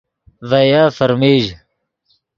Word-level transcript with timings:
ڤے 0.49 0.61
یف 0.71 0.89
فرمژ 0.97 1.43